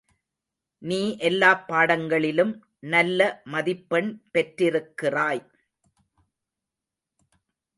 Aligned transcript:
நீ 0.81 1.17
எல்லாப் 1.17 1.67
பாடங்களிலும் 1.67 2.53
நல்ல 2.79 3.41
மதிப்பெண் 3.43 4.09
பெற்றிருக்கிறாய். 4.33 5.43